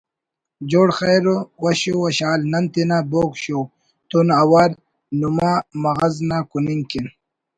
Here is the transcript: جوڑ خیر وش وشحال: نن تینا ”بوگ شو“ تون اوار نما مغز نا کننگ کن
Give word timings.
جوڑ 0.69 0.87
خیر 0.99 1.23
وش 1.63 1.81
وشحال: 2.01 2.41
نن 2.51 2.65
تینا 2.73 2.99
”بوگ 3.11 3.31
شو“ 3.43 3.59
تون 4.09 4.27
اوار 4.41 4.69
نما 5.19 5.53
مغز 5.83 6.15
نا 6.29 6.37
کننگ 6.51 6.83
کن 6.89 7.05